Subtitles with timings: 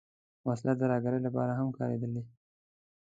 [0.47, 2.23] وسله د ترهګرۍ لپاره هم کارېدلې